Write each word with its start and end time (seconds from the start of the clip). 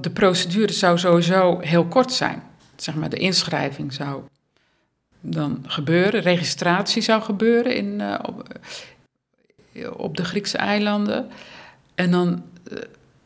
De 0.00 0.10
procedure 0.10 0.72
zou 0.72 0.98
sowieso 0.98 1.58
heel 1.60 1.86
kort 1.86 2.12
zijn. 2.12 2.42
Zeg 2.76 2.94
maar, 2.94 3.08
de 3.08 3.16
inschrijving 3.16 3.92
zou 3.92 4.22
dan 5.20 5.64
gebeuren, 5.66 6.20
registratie 6.20 7.02
zou 7.02 7.22
gebeuren 7.22 7.74
in, 7.74 8.00
uh, 8.00 8.18
op, 8.22 8.58
op, 9.96 10.16
de 10.16 10.24
Griekse 10.24 10.58
eilanden. 10.58 11.28
En 11.94 12.10
dan 12.10 12.42
uh, 12.72 12.78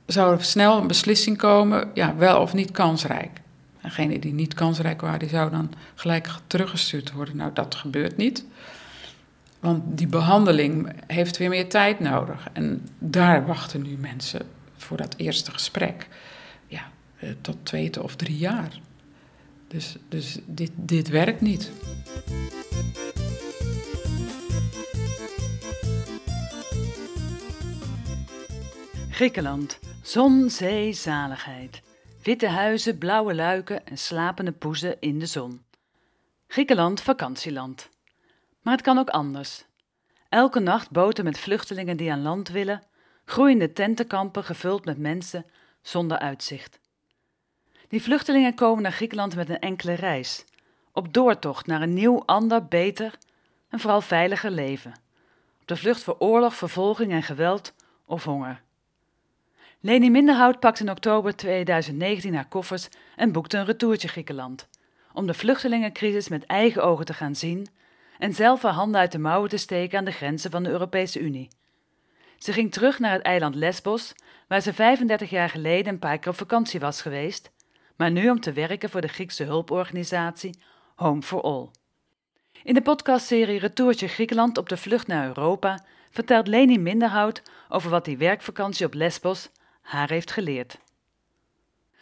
zou 0.07 0.37
er 0.37 0.45
snel 0.45 0.79
een 0.79 0.87
beslissing 0.87 1.37
komen, 1.37 1.91
ja, 1.95 2.17
wel 2.17 2.41
of 2.41 2.55
niet 2.55 2.71
kansrijk. 2.71 3.41
Degene 3.83 4.19
die 4.19 4.33
niet 4.33 4.55
kansrijk 4.55 5.01
waren, 5.01 5.19
die 5.19 5.29
zou 5.29 5.51
dan 5.51 5.73
gelijk 5.95 6.29
teruggestuurd 6.47 7.13
worden. 7.13 7.37
Nou, 7.37 7.51
dat 7.55 7.75
gebeurt 7.75 8.17
niet. 8.17 8.45
Want 9.61 9.83
die 9.85 10.07
behandeling 10.07 10.93
heeft 11.07 11.37
weer 11.37 11.49
meer 11.49 11.69
tijd 11.69 12.01
nodig. 12.01 12.49
En 12.53 12.89
daar 12.99 13.47
wachten 13.47 13.83
nu 13.83 13.97
mensen 13.97 14.47
voor 14.77 14.97
dat 14.97 15.15
eerste 15.17 15.51
gesprek. 15.51 16.09
Eh, 17.23 17.31
tot 17.41 17.57
twee 17.63 18.03
of 18.03 18.17
drie 18.17 18.37
jaar. 18.37 18.81
Dus, 19.69 19.97
dus 20.09 20.39
dit, 20.47 20.71
dit 20.75 21.09
werkt 21.09 21.41
niet. 21.41 21.71
Griekenland. 29.11 29.79
Zon, 30.03 30.51
zee, 30.51 30.93
zaligheid. 30.93 31.83
Witte 32.23 32.49
huizen, 32.49 32.99
blauwe 32.99 33.35
luiken 33.35 33.87
en 33.87 33.99
slapende 33.99 34.53
poezen 34.53 35.01
in 35.01 35.19
de 35.19 35.27
zon. 35.27 35.63
Griekenland, 36.47 37.01
vakantieland. 37.01 37.89
Maar 38.63 38.75
het 38.75 38.83
kan 38.83 38.99
ook 38.99 39.11
anders. 39.11 39.65
Elke 40.29 40.61
nacht 40.61 40.91
boten 40.91 41.25
met 41.25 41.39
vluchtelingen 41.39 41.97
die 41.97 42.13
aan 42.13 42.23
land 42.23 42.49
willen, 42.49 42.83
groeiende 43.25 43.73
tentenkampen 43.73 44.45
gevuld 44.45 44.85
met 44.85 44.99
mensen 44.99 45.47
zonder 45.83 46.19
uitzicht. 46.19 46.81
Die 47.93 48.03
vluchtelingen 48.03 48.55
komen 48.55 48.83
naar 48.83 48.93
Griekenland 48.93 49.35
met 49.35 49.49
een 49.49 49.59
enkele 49.59 49.93
reis, 49.93 50.45
op 50.93 51.13
doortocht 51.13 51.67
naar 51.67 51.83
een 51.83 51.95
nieuw, 51.95 52.23
ander, 52.25 52.67
beter 52.67 53.19
en 53.69 53.81
vooral 53.81 54.01
veiliger 54.01 54.51
leven. 54.51 54.93
Op 55.61 55.67
de 55.67 55.77
vlucht 55.77 56.03
voor 56.03 56.17
oorlog, 56.19 56.55
vervolging 56.55 57.13
en 57.13 57.23
geweld 57.23 57.75
of 58.05 58.25
honger. 58.25 58.63
Leni 59.81 60.11
Minderhout 60.11 60.61
pakt 60.61 60.81
in 60.81 60.91
oktober 60.91 61.37
2019 61.37 62.35
haar 62.35 62.49
koffers 62.49 62.89
en 63.17 63.33
boekte 63.33 63.59
een 63.59 63.65
retourtje 63.65 64.09
Griekenland. 64.09 64.69
Om 65.13 65.27
de 65.27 65.35
vluchtelingencrisis 65.35 66.29
met 66.29 66.47
eigen 66.47 66.85
ogen 66.85 67.05
te 67.05 67.15
gaan 67.15 67.37
zien 67.37 67.67
en 68.19 68.35
zelf 68.35 68.63
haar 68.63 68.73
handen 68.73 69.01
uit 69.01 69.13
de 69.13 69.19
mouwen 69.19 69.49
te 69.49 69.57
steken 69.57 69.99
aan 69.99 70.05
de 70.05 70.13
grenzen 70.13 70.51
van 70.51 70.63
de 70.63 70.71
Europese 70.71 71.21
Unie. 71.21 71.49
Ze 72.39 72.53
ging 72.53 72.73
terug 72.73 72.99
naar 72.99 73.13
het 73.13 73.23
eiland 73.23 73.55
Lesbos, 73.55 74.15
waar 74.49 74.61
ze 74.61 74.73
35 74.73 75.31
jaar 75.31 75.49
geleden 75.49 75.93
een 75.93 75.99
paar 75.99 76.19
keer 76.19 76.31
op 76.31 76.39
vakantie 76.39 76.81
was 76.81 77.03
geweest, 77.03 77.51
maar 77.97 78.11
nu 78.11 78.31
om 78.31 78.41
te 78.41 78.53
werken 78.53 78.91
voor 78.91 79.01
de 79.01 79.09
Griekse 79.09 79.45
hulporganisatie 79.45 80.59
Home 80.95 81.23
for 81.23 81.41
All. 81.41 81.69
In 82.63 82.75
de 82.75 82.83
podcastserie 82.83 83.59
Retourtje 83.59 84.09
Griekenland 84.09 84.59
op 84.59 84.69
de 84.69 84.77
vlucht 84.77 85.07
naar 85.07 85.27
Europa 85.27 85.85
vertelt 86.11 86.47
Leni 86.47 86.79
Minderhout 86.79 87.43
over 87.69 87.91
wat 87.91 88.05
die 88.05 88.17
werkvakantie 88.17 88.87
op 88.87 88.95
Lesbos 88.95 89.51
haar 89.81 90.09
heeft 90.09 90.31
geleerd. 90.31 90.79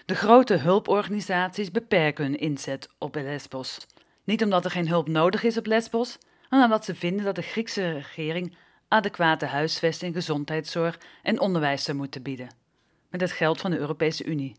De 0.05 0.14
grote 0.14 0.55
hulporganisaties 0.55 1.70
beperken 1.70 2.25
hun 2.25 2.38
inzet 2.38 2.88
op 2.98 3.14
Lesbos. 3.14 3.86
Niet 4.25 4.42
omdat 4.42 4.64
er 4.64 4.70
geen 4.70 4.88
hulp 4.88 5.08
nodig 5.08 5.42
is 5.42 5.56
op 5.56 5.66
Lesbos, 5.66 6.19
maar 6.48 6.64
omdat 6.64 6.84
ze 6.84 6.94
vinden 6.94 7.25
dat 7.25 7.34
de 7.34 7.42
Griekse 7.42 7.91
regering 7.91 8.56
adequate 8.88 9.47
huisvesting, 9.47 10.14
gezondheidszorg 10.14 10.98
en 11.22 11.41
onderwijs 11.41 11.84
zou 11.84 11.97
moeten 11.97 12.22
bieden. 12.22 12.54
Met 13.10 13.20
het 13.20 13.32
geld 13.32 13.60
van 13.60 13.70
de 13.70 13.78
Europese 13.78 14.25
Unie. 14.25 14.56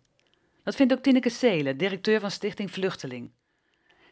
Dat 0.64 0.76
vindt 0.76 0.94
ook 0.94 1.02
Tineke 1.02 1.30
Seelen, 1.30 1.78
directeur 1.78 2.20
van 2.20 2.32
Stichting 2.32 2.72
Vluchteling. 2.72 3.32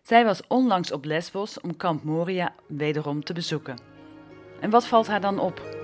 Zij 0.04 0.26
was 0.26 0.48
onlangs 0.48 0.92
op 0.92 1.06
Lesbos 1.06 1.60
om 1.62 1.78
Kamp 1.78 2.04
Moria 2.04 2.56
wederom 2.68 3.24
te 3.24 3.34
bezoeken. 3.34 3.80
En 4.60 4.70
wat 4.70 4.88
valt 4.88 5.08
haar 5.08 5.22
dan 5.22 5.40
op? 5.40 5.78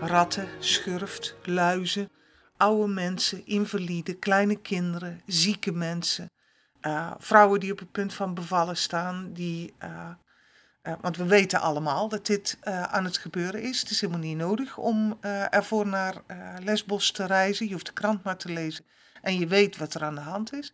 Ratten, 0.00 0.48
schurft, 0.58 1.36
luizen, 1.44 2.10
oude 2.56 2.92
mensen, 2.92 3.46
invaliden, 3.46 4.18
kleine 4.18 4.56
kinderen, 4.56 5.20
zieke 5.26 5.72
mensen, 5.72 6.30
uh, 6.82 7.12
vrouwen 7.18 7.60
die 7.60 7.72
op 7.72 7.78
het 7.78 7.90
punt 7.90 8.14
van 8.14 8.34
bevallen 8.34 8.76
staan, 8.76 9.32
die, 9.32 9.74
uh, 9.82 10.10
uh, 10.90 10.96
want 11.00 11.16
we 11.16 11.24
weten 11.24 11.60
allemaal 11.60 12.08
dat 12.08 12.26
dit 12.26 12.58
aan 12.62 13.04
het 13.04 13.18
gebeuren 13.18 13.62
is. 13.62 13.80
Het 13.80 13.90
is 13.90 14.00
helemaal 14.00 14.22
niet 14.22 14.36
nodig 14.36 14.76
om 14.76 15.18
ervoor 15.50 15.86
naar 15.86 16.14
Lesbos 16.62 17.10
te 17.10 17.26
reizen. 17.26 17.66
Je 17.66 17.72
hoeft 17.72 17.86
de 17.86 17.92
krant 17.92 18.22
maar 18.22 18.36
te 18.36 18.52
lezen 18.52 18.84
en 19.22 19.38
je 19.38 19.46
weet 19.46 19.76
wat 19.76 19.94
er 19.94 20.02
aan 20.02 20.14
de 20.14 20.20
hand 20.20 20.52
is. 20.52 20.72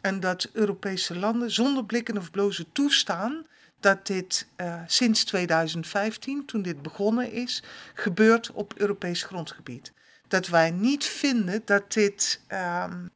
En 0.00 0.20
dat 0.20 0.48
Europese 0.52 1.18
landen 1.18 1.50
zonder 1.50 1.84
blikken 1.84 2.18
of 2.18 2.30
blozen 2.30 2.72
toestaan 2.72 3.46
dat 3.80 4.06
dit 4.06 4.46
sinds 4.86 5.24
2015, 5.24 6.44
toen 6.46 6.62
dit 6.62 6.82
begonnen 6.82 7.32
is, 7.32 7.62
gebeurt 7.94 8.50
op 8.52 8.74
Europees 8.76 9.22
grondgebied. 9.22 9.92
Dat 10.28 10.46
wij 10.46 10.70
niet 10.70 11.04
vinden 11.04 11.62
dat 11.64 11.92
dit 11.92 12.40
um, 12.48 13.10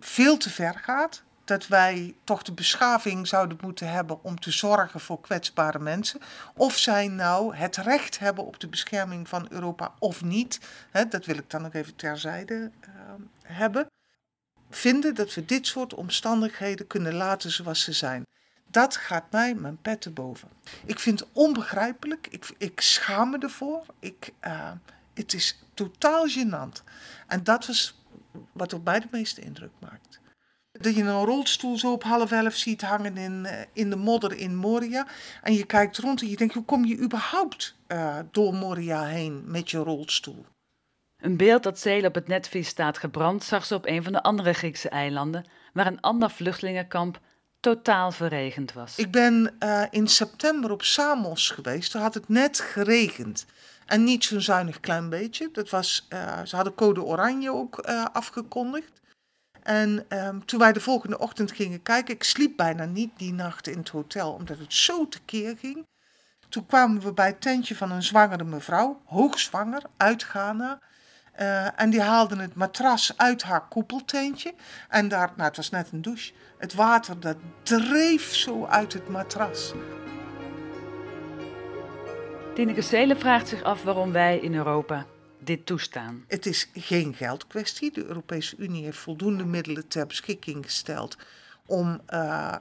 veel 0.00 0.36
te 0.36 0.50
ver 0.50 0.74
gaat 0.74 1.22
dat 1.48 1.66
wij 1.66 2.14
toch 2.24 2.42
de 2.42 2.52
beschaving 2.52 3.26
zouden 3.26 3.58
moeten 3.60 3.90
hebben 3.90 4.24
om 4.24 4.40
te 4.40 4.50
zorgen 4.50 5.00
voor 5.00 5.20
kwetsbare 5.20 5.78
mensen. 5.78 6.20
Of 6.54 6.78
zij 6.78 7.08
nou 7.08 7.54
het 7.56 7.76
recht 7.76 8.18
hebben 8.18 8.46
op 8.46 8.60
de 8.60 8.68
bescherming 8.68 9.28
van 9.28 9.46
Europa 9.50 9.94
of 9.98 10.24
niet. 10.24 10.60
Hè, 10.90 11.08
dat 11.08 11.24
wil 11.24 11.36
ik 11.36 11.50
dan 11.50 11.62
nog 11.62 11.72
even 11.72 11.96
terzijde 11.96 12.54
uh, 12.54 12.94
hebben. 13.42 13.86
Vinden 14.70 15.14
dat 15.14 15.34
we 15.34 15.44
dit 15.44 15.66
soort 15.66 15.94
omstandigheden 15.94 16.86
kunnen 16.86 17.14
laten 17.14 17.50
zoals 17.50 17.82
ze 17.82 17.92
zijn. 17.92 18.22
Dat 18.66 18.96
gaat 18.96 19.30
mij 19.30 19.54
mijn 19.54 19.80
pet 19.82 20.00
te 20.00 20.10
boven. 20.10 20.48
Ik 20.84 20.98
vind 20.98 21.20
het 21.20 21.28
onbegrijpelijk. 21.32 22.26
Ik, 22.30 22.54
ik 22.58 22.80
schaam 22.80 23.30
me 23.30 23.38
ervoor. 23.38 23.84
Ik, 23.98 24.32
uh, 24.46 24.70
het 25.14 25.34
is 25.34 25.58
totaal 25.74 26.28
gênant. 26.28 26.82
En 27.26 27.44
dat 27.44 27.66
was 27.66 28.02
wat 28.52 28.72
op 28.72 28.84
mij 28.84 29.00
de 29.00 29.08
meeste 29.10 29.40
indruk 29.40 29.72
maakt. 29.78 30.17
Dat 30.80 30.94
je 30.94 31.02
een 31.02 31.24
rolstoel 31.24 31.78
zo 31.78 31.92
op 31.92 32.02
half 32.02 32.32
elf 32.32 32.54
ziet 32.54 32.82
hangen 32.82 33.16
in, 33.16 33.46
eh, 33.46 33.64
in 33.72 33.90
de 33.90 33.96
modder 33.96 34.36
in 34.36 34.56
Moria. 34.56 35.06
En 35.42 35.54
je 35.54 35.64
kijkt 35.64 35.98
rond 35.98 36.20
en 36.20 36.28
je 36.28 36.36
denkt, 36.36 36.54
hoe 36.54 36.64
kom 36.64 36.84
je 36.84 36.98
überhaupt 36.98 37.74
uh, 37.88 38.18
door 38.30 38.54
Moria 38.54 39.04
heen 39.04 39.42
met 39.46 39.70
je 39.70 39.78
rolstoel? 39.78 40.44
Een 41.16 41.36
beeld 41.36 41.62
dat 41.62 41.78
Zeel 41.78 42.04
op 42.04 42.14
het 42.14 42.28
netvlies 42.28 42.68
staat 42.68 42.98
gebrand 42.98 43.44
zag 43.44 43.64
ze 43.64 43.74
op 43.74 43.86
een 43.86 44.02
van 44.02 44.12
de 44.12 44.22
andere 44.22 44.52
Griekse 44.52 44.88
eilanden, 44.88 45.44
waar 45.72 45.86
een 45.86 46.00
ander 46.00 46.30
vluchtelingenkamp 46.30 47.20
totaal 47.60 48.10
verregend 48.10 48.72
was. 48.72 48.98
Ik 48.98 49.10
ben 49.10 49.56
uh, 49.60 49.82
in 49.90 50.08
september 50.08 50.70
op 50.70 50.82
Samos 50.82 51.50
geweest, 51.50 51.92
daar 51.92 52.02
had 52.02 52.14
het 52.14 52.28
net 52.28 52.60
geregend. 52.60 53.46
En 53.86 54.04
niet 54.04 54.24
zo'n 54.24 54.40
zuinig 54.40 54.80
klein 54.80 55.08
beetje. 55.08 55.48
Dat 55.52 55.70
was, 55.70 56.06
uh, 56.08 56.40
ze 56.44 56.56
hadden 56.56 56.74
code 56.74 57.02
oranje 57.02 57.52
ook 57.52 57.88
uh, 57.88 58.04
afgekondigd. 58.12 58.97
En 59.68 60.04
um, 60.08 60.46
toen 60.46 60.58
wij 60.58 60.72
de 60.72 60.80
volgende 60.80 61.18
ochtend 61.18 61.52
gingen 61.52 61.82
kijken, 61.82 62.14
ik 62.14 62.24
sliep 62.24 62.56
bijna 62.56 62.84
niet 62.84 63.10
die 63.16 63.32
nacht 63.32 63.66
in 63.66 63.78
het 63.78 63.88
hotel, 63.88 64.32
omdat 64.32 64.58
het 64.58 64.74
zo 64.74 65.08
tekeer 65.08 65.56
ging. 65.56 65.86
Toen 66.48 66.66
kwamen 66.66 67.00
we 67.00 67.12
bij 67.12 67.26
het 67.26 67.40
tentje 67.40 67.76
van 67.76 67.90
een 67.90 68.02
zwangere 68.02 68.44
mevrouw, 68.44 69.00
hoogzwanger, 69.04 69.82
uit 69.96 70.22
Ghana. 70.22 70.78
Uh, 71.40 71.80
en 71.80 71.90
die 71.90 72.00
haalde 72.00 72.36
het 72.36 72.54
matras 72.54 73.12
uit 73.16 73.42
haar 73.42 73.68
koepeltentje. 73.68 74.54
En 74.88 75.08
daar, 75.08 75.32
nou 75.36 75.48
het 75.48 75.56
was 75.56 75.70
net 75.70 75.92
een 75.92 76.02
douche, 76.02 76.32
het 76.58 76.74
water 76.74 77.20
dat 77.20 77.36
dreef 77.62 78.34
zo 78.34 78.66
uit 78.66 78.92
het 78.92 79.08
matras. 79.08 79.72
Tineke 82.54 82.82
Seelen 82.82 83.18
vraagt 83.18 83.48
zich 83.48 83.62
af 83.62 83.82
waarom 83.82 84.12
wij 84.12 84.38
in 84.38 84.54
Europa 84.54 85.06
dit 85.38 85.66
toestaan? 85.66 86.24
Het 86.28 86.46
is 86.46 86.68
geen 86.74 87.14
geldkwestie. 87.14 87.92
De 87.92 88.04
Europese 88.04 88.56
Unie 88.56 88.84
heeft 88.84 88.98
voldoende 88.98 89.44
middelen 89.44 89.88
ter 89.88 90.06
beschikking 90.06 90.64
gesteld. 90.64 91.16
Om, 91.66 92.00
uh, 92.10 92.54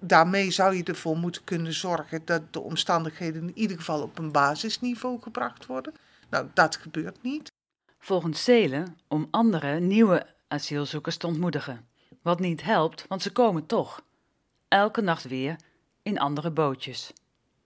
daarmee 0.00 0.50
zou 0.50 0.76
je 0.76 0.84
ervoor 0.84 1.16
moeten 1.16 1.44
kunnen 1.44 1.72
zorgen 1.72 2.22
dat 2.24 2.52
de 2.52 2.60
omstandigheden 2.60 3.42
in 3.42 3.58
ieder 3.58 3.76
geval 3.76 4.02
op 4.02 4.18
een 4.18 4.32
basisniveau 4.32 5.22
gebracht 5.22 5.66
worden. 5.66 5.94
Nou, 6.30 6.46
dat 6.54 6.76
gebeurt 6.76 7.22
niet. 7.22 7.52
Volgens 7.98 8.44
Zelen 8.44 8.98
om 9.08 9.28
andere 9.30 9.80
nieuwe 9.80 10.26
asielzoekers 10.48 11.16
te 11.16 11.26
ontmoedigen. 11.26 11.86
Wat 12.22 12.40
niet 12.40 12.62
helpt, 12.62 13.04
want 13.08 13.22
ze 13.22 13.32
komen 13.32 13.66
toch. 13.66 14.02
Elke 14.68 15.00
nacht 15.00 15.24
weer 15.24 15.56
in 16.02 16.18
andere 16.18 16.50
bootjes. 16.50 17.12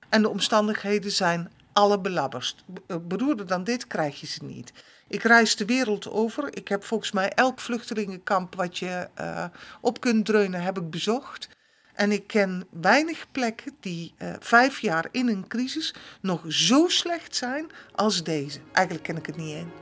En 0.09 0.23
de 0.23 0.29
omstandigheden 0.29 1.11
zijn 1.11 1.51
alle 1.79 2.01
belabbers. 2.01 2.57
Eh, 2.87 2.97
beroerder 3.03 3.47
dan 3.47 3.65
dit 3.65 3.87
krijg 3.87 4.21
je 4.21 4.27
ze 4.27 4.45
niet. 4.45 4.73
Ik 5.09 5.23
reis 5.23 5.57
de 5.57 5.65
wereld 5.65 6.11
over. 6.11 6.57
Ik 6.57 6.69
heb 6.69 6.85
volgens 6.85 7.13
mij 7.13 7.33
elk 7.33 7.61
vluchtelingenkamp 7.61 8.55
wat 8.55 8.79
je 8.79 9.09
uh, 9.21 9.45
op 9.81 10.01
kunt 10.01 10.27
dreunen, 10.27 10.63
heb 10.63 10.79
ik 10.79 10.91
bezocht. 10.91 11.49
En 11.95 12.13
ik 12.13 12.27
ken 12.27 12.67
weinig 12.71 13.27
plekken 13.33 13.77
die 13.81 14.15
uh, 14.19 14.35
vijf 14.41 14.79
jaar 14.79 15.09
in 15.11 15.29
een 15.29 15.47
crisis 15.49 15.95
nog 16.21 16.43
zo 16.49 16.89
slecht 16.89 17.37
zijn 17.37 17.71
als 17.95 18.25
deze. 18.25 18.61
Eigenlijk 18.73 19.07
ken 19.07 19.17
ik 19.17 19.27
het 19.27 19.37
niet 19.37 19.55
één. 19.55 19.73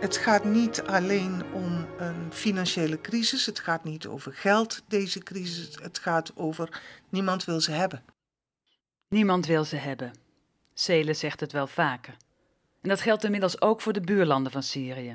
Het 0.00 0.16
gaat 0.16 0.44
niet 0.44 0.82
alleen 0.82 1.42
om 1.52 1.86
een 1.98 2.32
financiële 2.32 3.00
crisis, 3.00 3.46
het 3.46 3.58
gaat 3.58 3.84
niet 3.84 4.06
over 4.06 4.32
geld, 4.32 4.82
deze 4.88 5.18
crisis. 5.18 5.78
Het 5.82 5.98
gaat 5.98 6.32
over 6.34 6.80
niemand 7.08 7.44
wil 7.44 7.60
ze 7.60 7.70
hebben. 7.70 8.02
Niemand 9.08 9.46
wil 9.46 9.64
ze 9.64 9.76
hebben. 9.76 10.12
Cele 10.74 11.14
zegt 11.14 11.40
het 11.40 11.52
wel 11.52 11.66
vaker. 11.66 12.16
En 12.82 12.88
dat 12.88 13.00
geldt 13.00 13.24
inmiddels 13.24 13.60
ook 13.60 13.80
voor 13.80 13.92
de 13.92 14.00
buurlanden 14.00 14.52
van 14.52 14.62
Syrië. 14.62 15.14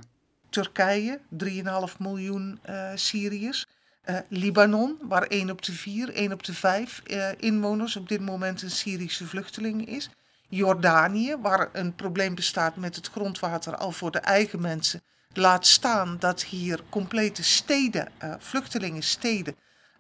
Turkije, 0.50 1.20
3,5 1.44 1.98
miljoen 2.00 2.60
uh, 2.70 2.92
Syriërs. 2.96 3.66
Uh, 4.06 4.18
Libanon, 4.30 4.98
waar 5.02 5.24
1 5.24 5.50
op 5.50 5.62
de 5.62 5.72
4, 5.72 6.14
1 6.14 6.32
op 6.32 6.44
de 6.44 6.54
5 6.54 7.02
uh, 7.06 7.30
eh, 7.30 7.36
inwoners 7.40 7.96
op 7.96 8.10
dit 8.10 8.22
moment 8.22 8.62
een 8.62 8.72
Syrische 8.72 9.26
vluchteling 9.26 9.88
is. 9.88 10.10
Jordanië, 10.50 11.36
waar 11.42 11.70
een 11.74 11.96
probleem 11.96 12.36
bestaat 12.36 12.76
met 12.76 12.96
het 12.96 13.08
grondwater 13.08 13.76
al 13.76 13.92
voor 13.92 14.12
de 14.12 14.20
eigen 14.20 14.62
mensen. 14.62 15.02
Laat 15.34 15.68
staan 15.68 16.16
dat 16.20 16.44
hier 16.44 16.80
complete 16.90 17.44
steden, 17.44 18.12
vluchtelingensteden, 18.40 19.56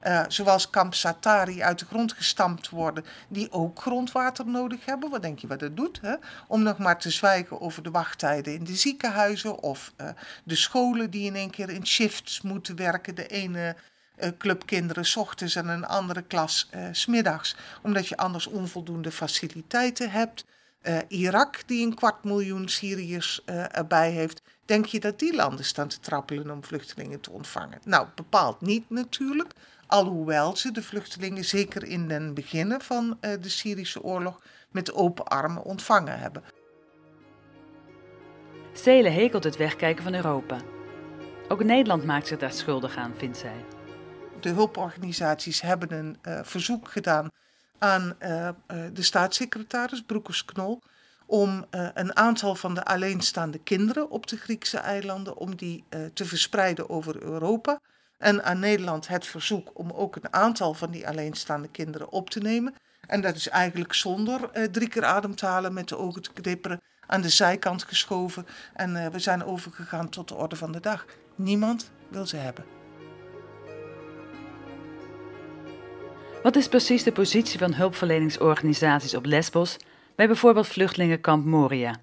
uh, 0.07 0.23
zoals 0.27 0.69
Kamp 0.69 0.93
Satari 0.93 1.63
uit 1.63 1.79
de 1.79 1.85
grond 1.85 2.13
gestampt 2.13 2.69
worden, 2.69 3.05
die 3.27 3.51
ook 3.51 3.79
grondwater 3.79 4.47
nodig 4.47 4.85
hebben. 4.85 5.09
Wat 5.09 5.21
denk 5.21 5.39
je 5.39 5.47
wat 5.47 5.59
dat 5.59 5.77
doet? 5.77 5.99
Hè? 6.01 6.15
Om 6.47 6.63
nog 6.63 6.77
maar 6.77 6.99
te 6.99 7.09
zwijgen 7.09 7.61
over 7.61 7.83
de 7.83 7.91
wachttijden 7.91 8.53
in 8.53 8.63
de 8.63 8.75
ziekenhuizen 8.75 9.59
of 9.59 9.93
uh, 10.01 10.07
de 10.43 10.55
scholen 10.55 11.09
die 11.09 11.25
in 11.25 11.35
één 11.35 11.49
keer 11.49 11.69
in 11.69 11.87
shifts 11.87 12.41
moeten 12.41 12.75
werken. 12.75 13.15
De 13.15 13.27
ene 13.27 13.75
uh, 14.19 14.29
club 14.37 14.65
kinderen 14.65 15.05
s 15.05 15.15
ochtends 15.15 15.55
en 15.55 15.67
een 15.67 15.85
andere 15.85 16.21
klas 16.21 16.69
smiddags, 16.91 17.55
omdat 17.81 18.07
je 18.07 18.17
anders 18.17 18.47
onvoldoende 18.47 19.11
faciliteiten 19.11 20.11
hebt. 20.11 20.45
Irak, 21.07 21.67
die 21.67 21.85
een 21.85 21.95
kwart 21.95 22.23
miljoen 22.23 22.69
Syriërs 22.69 23.41
erbij 23.71 24.11
heeft, 24.11 24.41
denk 24.65 24.85
je 24.85 24.99
dat 24.99 25.19
die 25.19 25.35
landen 25.35 25.65
staan 25.65 25.87
te 25.87 25.99
trappelen 25.99 26.51
om 26.51 26.63
vluchtelingen 26.63 27.19
te 27.19 27.31
ontvangen? 27.31 27.79
Nou, 27.83 28.07
bepaald 28.15 28.61
niet 28.61 28.89
natuurlijk. 28.89 29.53
Alhoewel 29.93 30.55
ze 30.55 30.71
de 30.71 30.83
vluchtelingen 30.83 31.45
zeker 31.45 31.83
in 31.83 32.07
den 32.07 32.33
beginnen 32.33 32.81
van 32.81 33.17
de 33.19 33.49
Syrische 33.49 34.03
oorlog 34.03 34.41
met 34.71 34.93
open 34.93 35.25
armen 35.25 35.63
ontvangen 35.63 36.19
hebben. 36.19 36.43
Zelen 38.73 39.13
hekelt 39.13 39.43
het 39.43 39.57
wegkijken 39.57 40.03
van 40.03 40.13
Europa. 40.13 40.57
Ook 41.47 41.63
Nederland 41.63 42.03
maakt 42.03 42.27
zich 42.27 42.37
daar 42.37 42.51
schuldig 42.51 42.95
aan, 42.95 43.13
vindt 43.17 43.37
zij 43.37 43.65
de 44.39 44.49
hulporganisaties 44.49 45.61
hebben 45.61 45.93
een 45.93 46.17
uh, 46.27 46.39
verzoek 46.43 46.87
gedaan 46.87 47.31
aan 47.77 48.15
uh, 48.19 48.49
de 48.93 49.03
staatssecretaris 49.03 50.01
Broekers-Knol 50.01 50.81
om 51.25 51.65
een 51.69 52.15
aantal 52.15 52.55
van 52.55 52.73
de 52.73 52.83
alleenstaande 52.83 53.59
kinderen 53.59 54.09
op 54.09 54.27
de 54.27 54.37
Griekse 54.37 54.77
eilanden 54.77 55.37
om 55.37 55.55
die 55.55 55.83
te 56.13 56.25
verspreiden 56.25 56.89
over 56.89 57.21
Europa. 57.21 57.79
En 58.23 58.43
aan 58.43 58.59
Nederland 58.59 59.07
het 59.07 59.25
verzoek 59.25 59.71
om 59.73 59.91
ook 59.91 60.15
een 60.15 60.33
aantal 60.33 60.73
van 60.73 60.91
die 60.91 61.07
alleenstaande 61.07 61.67
kinderen 61.67 62.11
op 62.11 62.29
te 62.29 62.39
nemen. 62.39 62.75
En 63.07 63.21
dat 63.21 63.35
is 63.35 63.49
eigenlijk 63.49 63.93
zonder 63.93 64.69
drie 64.71 64.87
keer 64.87 65.05
ademtalen 65.05 65.73
met 65.73 65.87
de 65.87 65.97
ogen 65.97 66.21
te 66.21 66.33
knipperen 66.33 66.81
aan 67.07 67.21
de 67.21 67.29
zijkant 67.29 67.83
geschoven. 67.83 68.45
En 68.73 69.11
we 69.11 69.19
zijn 69.19 69.43
overgegaan 69.43 70.09
tot 70.09 70.27
de 70.27 70.35
orde 70.35 70.55
van 70.55 70.71
de 70.71 70.79
dag. 70.79 71.05
Niemand 71.35 71.91
wil 72.07 72.25
ze 72.25 72.35
hebben. 72.35 72.65
Wat 76.43 76.55
is 76.55 76.67
precies 76.67 77.03
de 77.03 77.11
positie 77.11 77.59
van 77.59 77.73
hulpverleningsorganisaties 77.73 79.15
op 79.15 79.25
Lesbos 79.25 79.77
bij 80.15 80.27
bijvoorbeeld 80.27 80.67
vluchtelingenkamp 80.67 81.45
Moria? 81.45 81.95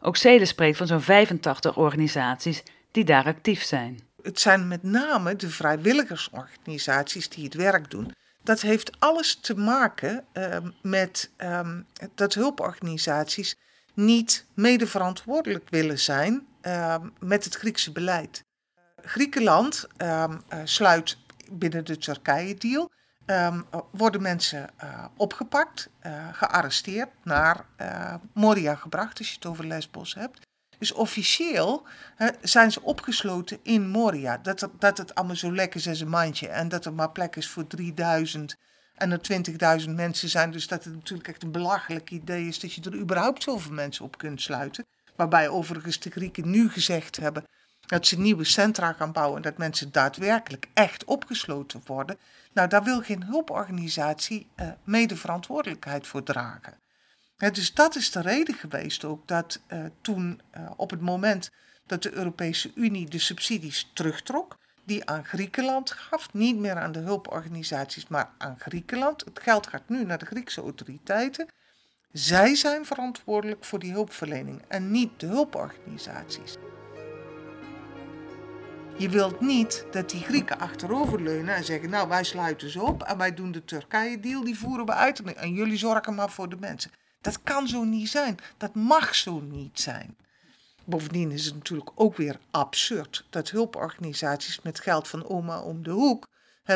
Ook 0.00 0.16
Cele 0.16 0.44
spreekt 0.44 0.76
van 0.76 0.86
zo'n 0.86 1.00
85 1.00 1.76
organisaties 1.76 2.62
die 2.90 3.04
daar 3.04 3.24
actief 3.24 3.62
zijn. 3.62 4.10
Het 4.22 4.40
zijn 4.40 4.68
met 4.68 4.82
name 4.82 5.36
de 5.36 5.50
vrijwilligersorganisaties 5.50 7.28
die 7.28 7.44
het 7.44 7.54
werk 7.54 7.90
doen. 7.90 8.14
Dat 8.42 8.60
heeft 8.60 9.00
alles 9.00 9.34
te 9.34 9.56
maken 9.56 10.24
uh, 10.32 10.56
met 10.82 11.30
uh, 11.38 11.68
dat 12.14 12.34
hulporganisaties 12.34 13.56
niet 13.94 14.46
medeverantwoordelijk 14.54 15.70
willen 15.70 15.98
zijn 15.98 16.46
uh, 16.62 16.96
met 17.18 17.44
het 17.44 17.54
Griekse 17.54 17.92
beleid. 17.92 18.44
Griekenland 19.04 19.86
ehm, 19.96 20.38
eh, 20.48 20.60
sluit 20.64 21.16
binnen 21.50 21.84
de 21.84 21.98
Turkije-deal 21.98 22.90
worden 23.90 24.22
mensen 24.22 24.70
uh, 24.84 25.04
opgepakt, 25.16 25.88
uh, 26.06 26.28
gearresteerd, 26.32 27.08
naar 27.22 27.64
Moria 28.32 28.74
gebracht, 28.74 29.18
als 29.18 29.28
je 29.28 29.34
het 29.34 29.46
over 29.46 29.66
Lesbos 29.66 30.14
hebt. 30.14 30.46
Dus 30.82 30.92
officieel 30.92 31.86
zijn 32.40 32.72
ze 32.72 32.82
opgesloten 32.82 33.58
in 33.62 33.88
Moria. 33.88 34.38
Dat, 34.38 34.68
dat 34.78 34.98
het 34.98 35.14
allemaal 35.14 35.36
zo 35.36 35.52
lekker 35.52 35.80
is 35.80 35.88
als 35.88 36.00
een 36.00 36.08
mandje 36.08 36.48
en 36.48 36.68
dat 36.68 36.84
er 36.84 36.92
maar 36.92 37.10
plek 37.10 37.36
is 37.36 37.48
voor 37.48 37.66
3000 37.66 38.56
en 38.94 39.10
er 39.10 39.80
20.000 39.82 39.90
mensen 39.90 40.28
zijn. 40.28 40.50
Dus 40.50 40.68
dat 40.68 40.84
het 40.84 40.94
natuurlijk 40.94 41.28
echt 41.28 41.42
een 41.42 41.52
belachelijk 41.52 42.10
idee 42.10 42.46
is 42.46 42.60
dat 42.60 42.72
je 42.72 42.80
er 42.80 42.98
überhaupt 42.98 43.42
zoveel 43.42 43.72
mensen 43.72 44.04
op 44.04 44.18
kunt 44.18 44.42
sluiten. 44.42 44.86
Waarbij 45.16 45.48
overigens 45.48 46.00
de 46.00 46.10
Grieken 46.10 46.50
nu 46.50 46.70
gezegd 46.70 47.16
hebben 47.16 47.44
dat 47.86 48.06
ze 48.06 48.20
nieuwe 48.20 48.44
centra 48.44 48.92
gaan 48.92 49.12
bouwen 49.12 49.36
en 49.36 49.42
dat 49.42 49.58
mensen 49.58 49.92
daadwerkelijk 49.92 50.68
echt 50.74 51.04
opgesloten 51.04 51.82
worden. 51.84 52.18
Nou, 52.52 52.68
daar 52.68 52.82
wil 52.82 53.00
geen 53.00 53.24
hulporganisatie 53.24 54.46
uh, 54.56 54.68
mede 54.84 55.16
verantwoordelijkheid 55.16 56.06
voor 56.06 56.22
dragen. 56.22 56.81
Dus 57.50 57.74
dat 57.74 57.96
is 57.96 58.10
de 58.10 58.20
reden 58.20 58.54
geweest 58.54 59.04
ook 59.04 59.28
dat 59.28 59.60
uh, 59.68 59.84
toen 60.00 60.40
uh, 60.56 60.70
op 60.76 60.90
het 60.90 61.00
moment 61.00 61.50
dat 61.86 62.02
de 62.02 62.12
Europese 62.12 62.72
Unie 62.74 63.08
de 63.08 63.18
subsidies 63.18 63.90
terugtrok, 63.92 64.58
die 64.84 65.08
aan 65.08 65.24
Griekenland 65.24 65.90
gaf, 65.90 66.32
niet 66.32 66.56
meer 66.56 66.76
aan 66.76 66.92
de 66.92 66.98
hulporganisaties, 66.98 68.08
maar 68.08 68.30
aan 68.38 68.58
Griekenland. 68.58 69.24
Het 69.24 69.40
geld 69.42 69.66
gaat 69.66 69.88
nu 69.88 70.04
naar 70.04 70.18
de 70.18 70.26
Griekse 70.26 70.60
autoriteiten. 70.60 71.46
Zij 72.12 72.54
zijn 72.54 72.86
verantwoordelijk 72.86 73.64
voor 73.64 73.78
die 73.78 73.92
hulpverlening 73.92 74.62
en 74.68 74.90
niet 74.90 75.20
de 75.20 75.26
hulporganisaties. 75.26 76.56
Je 78.98 79.08
wilt 79.08 79.40
niet 79.40 79.86
dat 79.90 80.10
die 80.10 80.20
Grieken 80.20 80.58
achteroverleunen 80.58 81.54
en 81.54 81.64
zeggen: 81.64 81.90
Nou, 81.90 82.08
wij 82.08 82.24
sluiten 82.24 82.70
ze 82.70 82.82
op 82.82 83.02
en 83.02 83.18
wij 83.18 83.34
doen 83.34 83.52
de 83.52 83.64
Turkije-deal, 83.64 84.44
die 84.44 84.58
voeren 84.58 84.86
we 84.86 84.92
uit 84.92 85.22
en 85.22 85.52
jullie 85.52 85.78
zorgen 85.78 86.14
maar 86.14 86.30
voor 86.30 86.48
de 86.48 86.56
mensen. 86.60 86.90
Dat 87.22 87.42
kan 87.42 87.68
zo 87.68 87.84
niet 87.84 88.08
zijn. 88.08 88.38
Dat 88.56 88.74
mag 88.74 89.14
zo 89.14 89.40
niet 89.40 89.80
zijn. 89.80 90.16
Bovendien 90.84 91.30
is 91.30 91.44
het 91.44 91.54
natuurlijk 91.54 91.90
ook 91.94 92.16
weer 92.16 92.38
absurd 92.50 93.26
dat 93.30 93.50
hulporganisaties 93.50 94.60
met 94.60 94.80
geld 94.80 95.08
van 95.08 95.28
oma 95.28 95.60
om 95.60 95.82
de 95.82 95.90
hoek, 95.90 96.28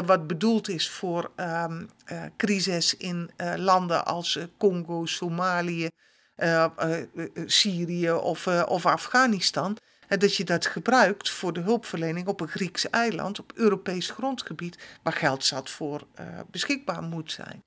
wat 0.05 0.26
bedoeld 0.26 0.69
is 0.69 0.88
voor 0.91 1.31
um, 1.37 1.91
uh, 2.12 2.23
crisis 2.37 2.97
in 2.97 3.31
uh, 3.37 3.55
landen 3.57 4.05
als 4.05 4.37
uh, 4.37 4.45
Congo, 4.59 5.07
Somalië, 5.07 5.88
Syrië 7.47 8.12
of, 8.12 8.47
of 8.47 8.87
Afghanistan, 8.87 9.76
dat 10.09 10.37
je 10.37 10.45
dat 10.45 10.67
gebruikt 10.67 11.31
voor 11.31 11.53
de 11.53 11.61
hulpverlening 11.61 12.26
op 12.26 12.41
een 12.41 12.49
Grieks 12.49 12.91
eiland, 12.91 13.38
op 13.38 13.53
Europees 13.55 14.11
grondgebied, 14.11 14.79
waar 15.03 15.12
geld 15.12 15.45
zat 15.45 15.71
voor 15.71 16.07
beschikbaar 16.50 17.03
moet 17.03 17.33
zijn. 17.33 17.62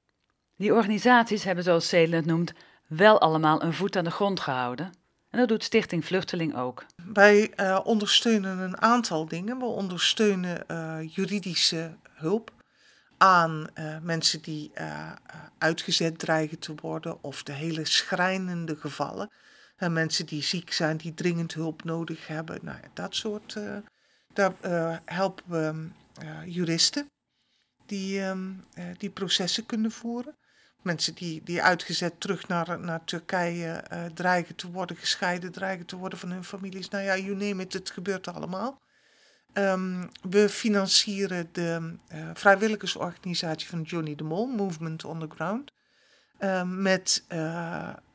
Die 0.55 0.73
organisaties 0.73 1.43
hebben, 1.43 1.63
zoals 1.63 1.87
Celen 1.87 2.15
het 2.15 2.25
noemt, 2.25 2.53
wel 2.89 3.19
allemaal 3.19 3.63
een 3.63 3.73
voet 3.73 3.95
aan 3.95 4.03
de 4.03 4.11
grond 4.11 4.39
gehouden. 4.39 4.91
En 5.29 5.39
dat 5.39 5.47
doet 5.47 5.63
Stichting 5.63 6.05
Vluchteling 6.05 6.55
ook. 6.55 6.85
Wij 7.13 7.53
uh, 7.55 7.79
ondersteunen 7.83 8.57
een 8.57 8.81
aantal 8.81 9.25
dingen. 9.27 9.59
We 9.59 9.65
ondersteunen 9.65 10.63
uh, 10.67 10.97
juridische 11.15 11.97
hulp 12.13 12.51
aan 13.17 13.67
mensen 14.01 14.41
die 14.41 14.71
uitgezet 15.57 16.19
dreigen 16.19 16.59
te 16.59 16.75
worden 16.75 17.23
of 17.23 17.43
de 17.43 17.51
hele 17.51 17.85
schrijnende 17.85 18.75
gevallen 18.75 19.29
uh, 19.77 19.89
mensen 19.89 20.25
die 20.25 20.43
ziek 20.43 20.71
zijn, 20.71 20.97
die 20.97 21.13
dringend 21.13 21.53
hulp 21.53 21.83
nodig 21.83 22.27
hebben. 22.27 22.59
Nou, 22.61 22.77
dat 22.93 23.15
soort. 23.15 23.59
Daar 24.33 24.53
helpen 25.05 25.43
we 25.47 25.87
juristen 26.45 27.09
die, 27.85 28.21
um, 28.21 28.63
die 28.97 29.09
processen 29.09 29.65
kunnen 29.65 29.91
voeren. 29.91 30.35
Mensen 30.81 31.15
die, 31.15 31.41
die 31.43 31.61
uitgezet 31.61 32.19
terug 32.19 32.47
naar, 32.47 32.79
naar 32.79 33.03
Turkije 33.03 33.83
dreigen 34.13 34.55
te 34.55 34.71
worden 34.71 34.97
gescheiden, 34.97 35.51
dreigen 35.51 35.85
te 35.85 35.95
worden 35.95 36.19
van 36.19 36.31
hun 36.31 36.43
families. 36.43 36.89
Nou 36.89 37.03
ja, 37.03 37.17
you 37.17 37.35
name 37.35 37.63
it, 37.63 37.73
het 37.73 37.89
gebeurt 37.89 38.27
allemaal. 38.27 38.81
Um, 39.53 40.09
we 40.21 40.49
financieren 40.49 41.49
de 41.51 41.95
vrijwilligersorganisatie 42.33 43.67
van 43.67 43.81
Johnny 43.81 44.15
de 44.15 44.23
Mol, 44.23 44.45
Movement 44.47 45.05
on 45.05 45.19
the 45.19 45.27
Ground. 45.35 45.71
Uh, 46.39 46.63
met 46.63 47.23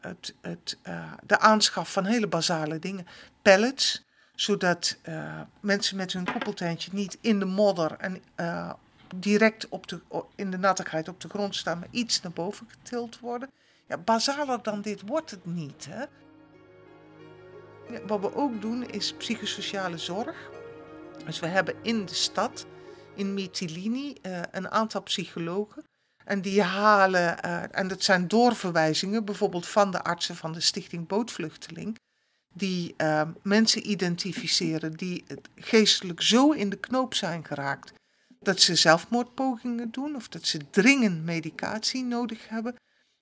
het, 0.00 0.34
het, 0.40 0.78
de 1.22 1.38
aanschaf 1.38 1.92
van 1.92 2.04
hele 2.04 2.26
basale 2.26 2.78
dingen. 2.78 3.06
Pallets, 3.42 4.04
zodat 4.34 4.96
mensen 5.60 5.96
met 5.96 6.12
hun 6.12 6.32
koppeltentje 6.32 6.90
niet 6.92 7.18
in 7.20 7.38
de 7.38 7.44
modder 7.44 7.92
en 7.92 8.22
direct 9.20 9.68
op 9.68 9.86
de, 9.86 10.00
in 10.34 10.50
de 10.50 10.58
nattigheid 10.58 11.08
op 11.08 11.20
de 11.20 11.28
grond 11.28 11.56
staan, 11.56 11.78
maar 11.78 11.88
iets 11.90 12.20
naar 12.20 12.32
boven 12.32 12.66
getild 12.70 13.20
worden. 13.20 13.50
Ja, 13.88 13.98
basaler 13.98 14.62
dan 14.62 14.80
dit 14.80 15.02
wordt 15.06 15.30
het 15.30 15.46
niet. 15.46 15.86
Hè? 15.88 16.04
Wat 18.06 18.20
we 18.20 18.34
ook 18.34 18.60
doen 18.60 18.90
is 18.90 19.14
psychosociale 19.14 19.98
zorg. 19.98 20.50
Dus 21.24 21.40
we 21.40 21.46
hebben 21.46 21.74
in 21.82 22.06
de 22.06 22.14
stad, 22.14 22.66
in 23.14 23.34
Mytilini, 23.34 24.16
uh, 24.22 24.40
een 24.50 24.70
aantal 24.70 25.02
psychologen. 25.02 25.84
En 26.24 26.40
die 26.40 26.62
halen, 26.62 27.38
uh, 27.44 27.62
en 27.70 27.88
dat 27.88 28.02
zijn 28.02 28.28
doorverwijzingen, 28.28 29.24
bijvoorbeeld 29.24 29.66
van 29.66 29.90
de 29.90 30.02
artsen 30.02 30.36
van 30.36 30.52
de 30.52 30.60
Stichting 30.60 31.06
Bootvluchteling, 31.06 31.98
die 32.52 32.94
uh, 32.96 33.22
mensen 33.42 33.90
identificeren 33.90 34.92
die 34.92 35.24
geestelijk 35.56 36.22
zo 36.22 36.50
in 36.50 36.70
de 36.70 36.76
knoop 36.76 37.14
zijn 37.14 37.44
geraakt 37.44 37.92
dat 38.44 38.60
ze 38.60 38.74
zelfmoordpogingen 38.74 39.90
doen 39.90 40.16
of 40.16 40.28
dat 40.28 40.46
ze 40.46 40.70
dringend 40.70 41.24
medicatie 41.24 42.04
nodig 42.04 42.48
hebben. 42.48 42.74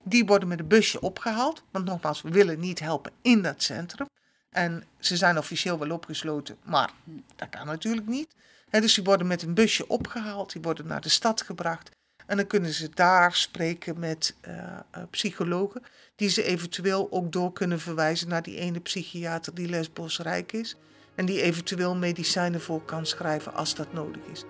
Die 0.04 0.24
worden 0.24 0.48
met 0.48 0.58
een 0.58 0.68
busje 0.68 1.00
opgehaald, 1.00 1.62
want 1.70 1.84
nogmaals, 1.84 2.22
we 2.22 2.30
willen 2.30 2.60
niet 2.60 2.80
helpen 2.80 3.12
in 3.22 3.42
dat 3.42 3.62
centrum. 3.62 4.06
En 4.50 4.84
ze 4.98 5.16
zijn 5.16 5.38
officieel 5.38 5.78
wel 5.78 5.90
opgesloten, 5.90 6.56
maar 6.64 6.90
dat 7.36 7.48
kan 7.48 7.66
natuurlijk 7.66 8.06
niet. 8.06 8.34
dus 8.70 8.94
die 8.94 9.04
worden 9.04 9.26
met 9.26 9.42
een 9.42 9.54
busje 9.54 9.86
opgehaald, 9.86 10.52
die 10.52 10.62
worden 10.62 10.86
naar 10.86 11.00
de 11.00 11.08
stad 11.08 11.42
gebracht. 11.42 11.90
En 12.26 12.36
dan 12.36 12.46
kunnen 12.46 12.72
ze 12.72 12.88
daar 12.94 13.34
spreken 13.34 13.98
met 13.98 14.34
uh, 14.48 14.78
psychologen, 15.10 15.82
die 16.16 16.28
ze 16.28 16.42
eventueel 16.42 17.08
ook 17.10 17.32
door 17.32 17.52
kunnen 17.52 17.80
verwijzen 17.80 18.28
naar 18.28 18.42
die 18.42 18.56
ene 18.56 18.80
psychiater 18.80 19.54
die 19.54 19.68
lesbosrijk 19.68 20.52
is. 20.52 20.76
En 21.14 21.26
die 21.26 21.42
eventueel 21.42 21.96
medicijnen 21.96 22.60
voor 22.60 22.84
kan 22.84 23.06
schrijven 23.06 23.54
als 23.54 23.74
dat 23.74 23.92
nodig 23.92 24.22
is. 24.32 24.44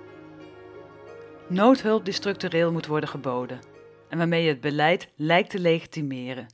Noodhulp 1.53 2.05
die 2.05 2.15
structureel 2.15 2.73
moet 2.73 2.87
worden 2.87 3.09
geboden 3.09 3.61
en 4.09 4.19
waarmee 4.19 4.49
het 4.49 4.61
beleid 4.61 5.09
lijkt 5.17 5.51
te 5.51 5.59
legitimeren. 5.59 6.47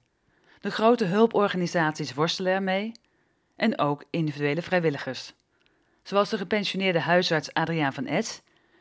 De 0.61 0.71
grote 0.71 1.05
hulporganisaties 1.05 2.15
worstelen 2.15 2.53
ermee 2.53 2.93
en 3.57 3.79
ook 3.79 4.05
individuele 4.11 4.63
vrijwilligers. 4.63 5.35
Zoals 6.03 6.31
de 6.31 6.37
gepensioneerde 6.37 7.01
huisarts 7.01 7.53
Adriaan 7.53 7.93
van 7.93 8.07
Es, 8.07 8.41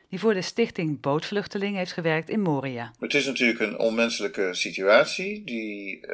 die 0.10 0.20
voor 0.20 0.34
de 0.34 0.42
stichting 0.42 1.02
Bootvluchteling 1.02 1.76
heeft 1.76 1.94
gewerkt 1.94 2.30
in 2.30 2.42
Moria. 2.42 2.92
Het 3.00 3.14
is 3.14 3.26
natuurlijk 3.26 3.60
een 3.60 3.80
onmenselijke 3.80 4.54
situatie. 4.54 5.44
Die, 5.44 6.08
uh, 6.08 6.14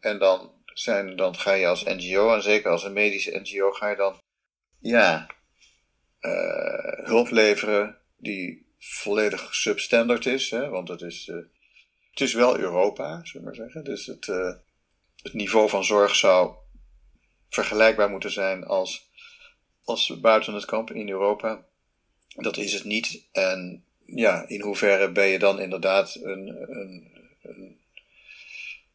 en 0.00 0.18
dan, 0.18 0.52
zijn, 0.64 1.16
dan 1.16 1.36
ga 1.36 1.52
je 1.52 1.66
als 1.66 1.84
NGO, 1.84 2.34
en 2.34 2.42
zeker 2.42 2.70
als 2.70 2.84
een 2.84 2.92
medische 2.92 3.38
NGO, 3.38 3.70
ga 3.70 3.88
je 3.88 3.96
dan 3.96 4.20
ja, 4.80 5.26
uh, 6.20 7.06
hulp 7.06 7.30
leveren 7.30 7.98
die 8.16 8.67
volledig 8.78 9.54
substandard 9.54 10.26
is. 10.26 10.50
Hè, 10.50 10.68
want 10.68 10.88
het 10.88 11.00
is, 11.00 11.26
uh, 11.26 11.36
het 12.10 12.20
is 12.20 12.32
wel 12.32 12.58
Europa, 12.58 13.20
zullen 13.24 13.40
we 13.40 13.56
maar 13.56 13.66
zeggen. 13.66 13.84
Dus 13.84 14.06
het, 14.06 14.26
het 15.22 15.32
niveau 15.32 15.68
van 15.68 15.84
zorg 15.84 16.14
zou 16.16 16.54
vergelijkbaar 17.48 18.10
moeten 18.10 18.30
zijn 18.30 18.64
als, 18.64 19.10
als 19.84 20.20
buiten 20.20 20.54
het 20.54 20.64
kamp 20.64 20.90
in 20.90 21.08
Europa. 21.08 21.64
Dat 22.28 22.56
is 22.56 22.72
het 22.72 22.84
niet. 22.84 23.24
En 23.32 23.84
ja, 24.04 24.44
in 24.48 24.60
hoeverre 24.60 25.12
ben 25.12 25.26
je 25.26 25.38
dan 25.38 25.60
inderdaad 25.60 26.18
een, 26.22 26.56
een, 26.70 27.12
een, 27.42 27.76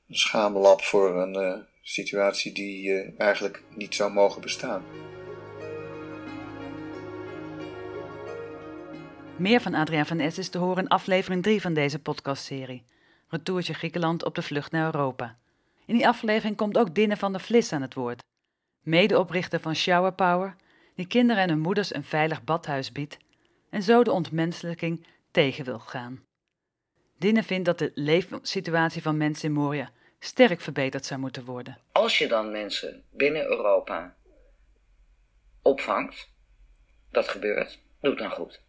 schaamlab 0.09 0.81
voor 0.81 1.21
een 1.21 1.33
uh, 1.33 1.57
situatie 1.81 2.51
die 2.51 3.15
eigenlijk 3.17 3.63
niet 3.75 3.95
zou 3.95 4.11
mogen 4.11 4.41
bestaan. 4.41 4.85
Meer 9.37 9.61
van 9.61 9.73
Adriaan 9.73 10.05
van 10.05 10.19
Es 10.19 10.37
is 10.37 10.49
te 10.49 10.57
horen 10.57 10.83
in 10.83 10.89
aflevering 10.89 11.43
3 11.43 11.61
van 11.61 11.73
deze 11.73 11.99
podcastserie. 11.99 12.83
Retourtje 13.27 13.73
Griekenland 13.73 14.25
op 14.25 14.35
de 14.35 14.41
vlucht 14.41 14.71
naar 14.71 14.85
Europa. 14.85 15.37
In 15.85 15.95
die 15.95 16.07
aflevering 16.07 16.57
komt 16.57 16.77
ook 16.77 16.95
Dinne 16.95 17.17
van 17.17 17.31
der 17.31 17.41
Vlis 17.41 17.71
aan 17.73 17.81
het 17.81 17.93
woord 17.93 18.23
medeoprichter 18.83 19.59
van 19.59 19.75
Shower 19.75 20.13
Power, 20.13 20.55
die 20.95 21.07
kinderen 21.07 21.43
en 21.43 21.49
hun 21.49 21.59
moeders 21.59 21.93
een 21.93 22.03
veilig 22.03 22.43
badhuis 22.43 22.91
biedt 22.91 23.17
en 23.69 23.83
zo 23.83 24.03
de 24.03 24.11
ontmenselijking 24.11 25.05
tegen 25.31 25.65
wil 25.65 25.79
gaan. 25.79 26.23
Dinne 27.17 27.43
vindt 27.43 27.65
dat 27.65 27.79
de 27.79 27.91
leefsituatie 27.95 29.01
van 29.01 29.17
mensen 29.17 29.47
in 29.47 29.53
Moria 29.53 29.91
sterk 30.19 30.61
verbeterd 30.61 31.05
zou 31.05 31.19
moeten 31.19 31.45
worden. 31.45 31.77
Als 31.91 32.17
je 32.17 32.27
dan 32.27 32.51
mensen 32.51 33.03
binnen 33.11 33.45
Europa 33.45 34.15
opvangt, 35.61 36.29
dat 37.11 37.27
gebeurt, 37.27 37.79
doe 38.01 38.11
het 38.11 38.19
dan 38.19 38.31
goed. 38.31 38.62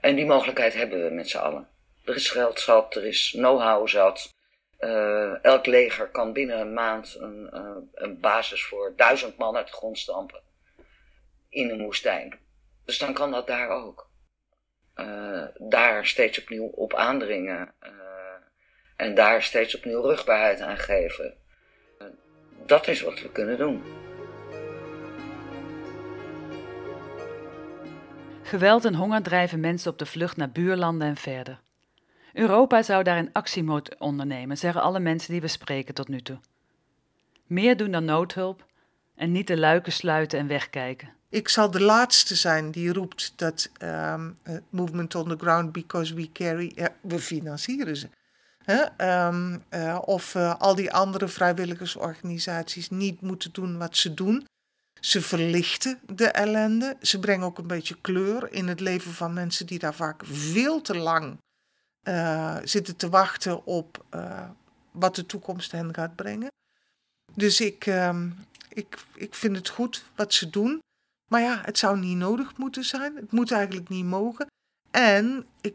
En 0.00 0.14
die 0.14 0.26
mogelijkheid 0.26 0.74
hebben 0.74 1.04
we 1.04 1.10
met 1.10 1.28
z'n 1.28 1.38
allen. 1.38 1.68
Er 2.04 2.14
is 2.14 2.30
geld 2.30 2.60
zat, 2.60 2.94
er 2.94 3.06
is 3.06 3.30
know-how 3.30 3.88
zat, 3.88 4.34
uh, 4.80 5.44
elk 5.44 5.66
leger 5.66 6.08
kan 6.08 6.32
binnen 6.32 6.60
een 6.60 6.72
maand 6.72 7.16
een, 7.20 7.50
uh, 7.54 7.76
een 7.94 8.20
basis 8.20 8.64
voor 8.64 8.92
duizend 8.96 9.36
man 9.36 9.56
uit 9.56 9.66
de 9.66 9.72
grond 9.72 9.98
stampen. 9.98 10.40
In 11.48 11.70
een 11.70 11.82
woestijn. 11.82 12.38
Dus 12.84 12.98
dan 12.98 13.12
kan 13.12 13.30
dat 13.30 13.46
daar 13.46 13.68
ook. 13.68 14.10
Uh, 14.96 15.44
daar 15.58 16.06
steeds 16.06 16.40
opnieuw 16.40 16.66
op 16.66 16.94
aandringen. 16.94 17.74
en 18.96 19.14
daar 19.14 19.42
steeds 19.42 19.76
opnieuw 19.76 20.00
rugbaarheid 20.00 20.60
aan 20.60 20.78
geven. 20.78 21.36
dat 22.66 22.88
is 22.88 23.00
wat 23.00 23.20
we 23.20 23.32
kunnen 23.32 23.58
doen. 23.58 24.07
Geweld 28.48 28.84
en 28.84 28.94
honger 28.94 29.22
drijven 29.22 29.60
mensen 29.60 29.90
op 29.90 29.98
de 29.98 30.06
vlucht 30.06 30.36
naar 30.36 30.50
buurlanden 30.50 31.08
en 31.08 31.16
verder. 31.16 31.60
Europa 32.32 32.82
zou 32.82 33.02
daar 33.02 33.18
een 33.18 33.32
actie 33.32 33.62
moeten 33.62 34.00
ondernemen, 34.00 34.58
zeggen 34.58 34.82
alle 34.82 35.00
mensen 35.00 35.32
die 35.32 35.40
we 35.40 35.48
spreken 35.48 35.94
tot 35.94 36.08
nu 36.08 36.20
toe. 36.20 36.38
Meer 37.46 37.76
doen 37.76 37.90
dan 37.90 38.04
noodhulp 38.04 38.64
en 39.14 39.32
niet 39.32 39.46
de 39.46 39.58
luiken 39.58 39.92
sluiten 39.92 40.38
en 40.38 40.46
wegkijken. 40.46 41.12
Ik 41.28 41.48
zal 41.48 41.70
de 41.70 41.80
laatste 41.80 42.34
zijn 42.34 42.70
die 42.70 42.92
roept 42.92 43.32
dat 43.36 43.70
um, 43.82 44.38
movement 44.68 45.14
on 45.14 45.28
the 45.28 45.36
ground 45.36 45.72
because 45.72 46.14
we 46.14 46.32
carry, 46.32 46.90
we 47.00 47.18
financieren 47.18 47.96
ze. 47.96 48.08
Um, 48.98 49.62
of 50.00 50.34
uh, 50.34 50.54
al 50.58 50.74
die 50.74 50.92
andere 50.92 51.28
vrijwilligersorganisaties 51.28 52.90
niet 52.90 53.20
moeten 53.20 53.52
doen 53.52 53.78
wat 53.78 53.96
ze 53.96 54.14
doen. 54.14 54.46
Ze 55.00 55.22
verlichten 55.22 56.00
de 56.06 56.26
ellende. 56.26 56.96
Ze 57.00 57.18
brengen 57.18 57.46
ook 57.46 57.58
een 57.58 57.66
beetje 57.66 58.00
kleur 58.00 58.52
in 58.52 58.68
het 58.68 58.80
leven 58.80 59.12
van 59.12 59.32
mensen 59.32 59.66
die 59.66 59.78
daar 59.78 59.94
vaak 59.94 60.22
veel 60.26 60.80
te 60.80 60.96
lang 60.96 61.38
uh, 62.08 62.56
zitten 62.64 62.96
te 62.96 63.08
wachten 63.08 63.66
op 63.66 64.04
uh, 64.14 64.48
wat 64.90 65.14
de 65.14 65.26
toekomst 65.26 65.72
hen 65.72 65.94
gaat 65.94 66.16
brengen. 66.16 66.48
Dus 67.34 67.60
ik, 67.60 67.86
uh, 67.86 68.22
ik, 68.68 68.98
ik 69.14 69.34
vind 69.34 69.56
het 69.56 69.68
goed 69.68 70.04
wat 70.14 70.34
ze 70.34 70.50
doen. 70.50 70.78
Maar 71.30 71.40
ja, 71.40 71.60
het 71.64 71.78
zou 71.78 71.98
niet 71.98 72.16
nodig 72.16 72.56
moeten 72.56 72.84
zijn. 72.84 73.16
Het 73.16 73.32
moet 73.32 73.52
eigenlijk 73.52 73.88
niet 73.88 74.04
mogen. 74.04 74.46
En 74.90 75.46
ik 75.60 75.74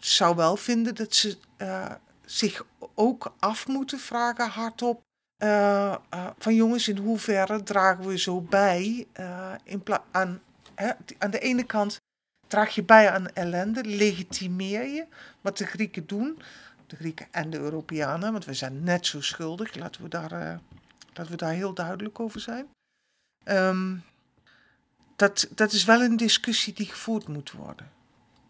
zou 0.00 0.36
wel 0.36 0.56
vinden 0.56 0.94
dat 0.94 1.14
ze 1.14 1.36
uh, 1.58 1.92
zich 2.24 2.64
ook 2.94 3.34
af 3.38 3.66
moeten 3.66 3.98
vragen 3.98 4.48
hardop. 4.48 5.02
Van 6.44 6.54
jongens, 6.54 6.88
in 6.88 6.96
hoeverre 6.96 7.62
dragen 7.62 8.06
we 8.06 8.18
zo 8.18 8.40
bij 8.40 9.06
in 9.64 9.82
aan, 10.10 10.40
hè, 10.74 10.92
aan 11.18 11.30
de 11.30 11.38
ene 11.38 11.64
kant 11.64 11.96
draag 12.46 12.74
je 12.74 12.82
bij 12.82 13.10
aan 13.10 13.28
ellende, 13.28 13.84
legitimeer 13.84 14.86
je 14.86 15.06
wat 15.40 15.58
de 15.58 15.66
Grieken 15.66 16.06
doen. 16.06 16.42
De 16.86 16.96
Grieken 16.96 17.26
en 17.30 17.50
de 17.50 17.58
Europeanen, 17.58 18.32
want 18.32 18.44
we 18.44 18.54
zijn 18.54 18.82
net 18.82 19.06
zo 19.06 19.20
schuldig. 19.20 19.74
Laten 19.74 20.02
we 20.02 20.08
daar, 20.08 20.32
uh, 20.32 21.26
we 21.28 21.36
daar 21.36 21.52
heel 21.52 21.74
duidelijk 21.74 22.20
over 22.20 22.40
zijn. 22.40 22.66
Um, 23.44 24.02
dat, 25.16 25.48
dat 25.54 25.72
is 25.72 25.84
wel 25.84 26.02
een 26.02 26.16
discussie 26.16 26.72
die 26.72 26.86
gevoerd 26.86 27.28
moet 27.28 27.52
worden. 27.52 27.90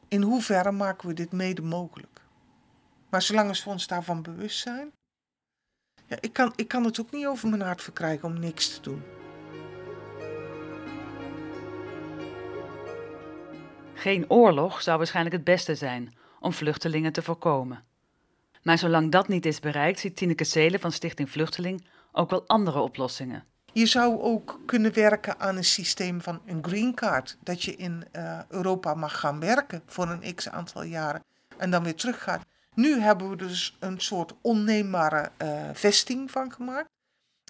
In 0.08 0.22
hoeverre 0.22 0.72
maken 0.72 1.08
we 1.08 1.14
dit 1.14 1.32
mede 1.32 1.62
mogelijk? 1.62 2.20
Maar 3.08 3.22
zolang 3.22 3.62
we 3.64 3.70
ons 3.70 3.86
daarvan 3.86 4.22
bewust 4.22 4.58
zijn. 4.58 4.92
Ja, 6.14 6.20
ik, 6.20 6.32
kan, 6.32 6.52
ik 6.56 6.68
kan 6.68 6.84
het 6.84 7.00
ook 7.00 7.12
niet 7.12 7.26
over 7.26 7.48
mijn 7.48 7.62
hart 7.62 7.82
verkrijgen 7.82 8.28
om 8.28 8.38
niks 8.40 8.68
te 8.68 8.80
doen. 8.80 9.02
Geen 13.94 14.30
oorlog 14.30 14.82
zou 14.82 14.96
waarschijnlijk 14.96 15.36
het 15.36 15.44
beste 15.44 15.74
zijn 15.74 16.14
om 16.40 16.52
vluchtelingen 16.52 17.12
te 17.12 17.22
voorkomen. 17.22 17.84
Maar 18.62 18.78
zolang 18.78 19.10
dat 19.10 19.28
niet 19.28 19.46
is 19.46 19.60
bereikt, 19.60 19.98
ziet 19.98 20.16
Tineke 20.16 20.44
Seelen 20.44 20.80
van 20.80 20.92
Stichting 20.92 21.30
Vluchteling 21.30 21.86
ook 22.12 22.30
wel 22.30 22.46
andere 22.46 22.80
oplossingen. 22.80 23.44
Je 23.72 23.86
zou 23.86 24.20
ook 24.20 24.60
kunnen 24.66 24.94
werken 24.94 25.40
aan 25.40 25.56
een 25.56 25.64
systeem 25.64 26.20
van 26.20 26.40
een 26.46 26.64
green 26.64 26.94
card. 26.94 27.36
Dat 27.42 27.62
je 27.62 27.76
in 27.76 28.04
uh, 28.12 28.38
Europa 28.48 28.94
mag 28.94 29.18
gaan 29.18 29.40
werken 29.40 29.82
voor 29.86 30.08
een 30.08 30.34
x 30.34 30.48
aantal 30.48 30.82
jaren 30.82 31.24
en 31.56 31.70
dan 31.70 31.82
weer 31.82 31.94
teruggaat. 31.94 32.42
Nu 32.74 33.00
hebben 33.00 33.30
we 33.30 33.36
dus 33.36 33.76
een 33.80 34.00
soort 34.00 34.34
onneembare 34.40 35.30
uh, 35.42 35.68
vesting 35.72 36.30
van 36.30 36.52
gemaakt. 36.52 36.92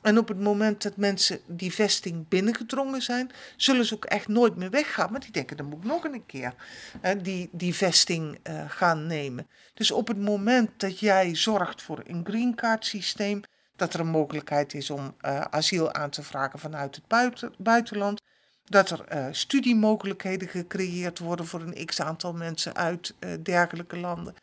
En 0.03 0.19
op 0.19 0.29
het 0.29 0.41
moment 0.41 0.83
dat 0.83 0.97
mensen 0.97 1.41
die 1.47 1.73
vesting 1.73 2.29
binnengedrongen 2.29 3.03
zijn, 3.03 3.31
zullen 3.57 3.85
ze 3.85 3.95
ook 3.95 4.05
echt 4.05 4.29
nooit 4.29 4.57
meer 4.57 4.71
weggaan. 4.71 5.13
Maar 5.13 5.21
die 5.21 5.31
denken, 5.31 5.57
dan 5.57 5.67
moet 5.67 5.79
ik 5.79 5.85
nog 5.85 6.05
een 6.05 6.27
keer 6.27 6.55
hè, 7.01 7.21
die, 7.21 7.49
die 7.53 7.75
vesting 7.75 8.39
uh, 8.43 8.71
gaan 8.71 9.07
nemen. 9.07 9.49
Dus 9.75 9.91
op 9.91 10.09
het 10.09 10.19
moment 10.19 10.81
dat 10.81 10.99
jij 10.99 11.35
zorgt 11.35 11.83
voor 11.83 12.03
een 12.07 12.25
green 12.25 12.55
card 12.55 12.87
systeem, 12.87 13.41
Dat 13.77 13.95
er 13.95 14.01
een 14.01 14.07
mogelijkheid 14.07 14.75
is 14.75 14.91
om 14.91 15.15
uh, 15.21 15.41
asiel 15.41 15.93
aan 15.93 16.11
te 16.11 16.23
vragen 16.23 16.59
vanuit 16.59 16.95
het 16.95 17.07
buiten, 17.07 17.55
buitenland. 17.59 18.21
Dat 18.65 18.91
er 18.91 19.35
studiemogelijkheden 19.35 20.49
gecreëerd 20.49 21.19
worden 21.19 21.47
voor 21.47 21.61
een 21.61 21.87
x 21.87 22.01
aantal 22.01 22.33
mensen 22.33 22.75
uit 22.75 23.15
dergelijke 23.43 23.97
landen. 23.97 24.35